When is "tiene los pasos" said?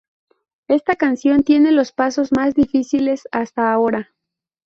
1.43-2.31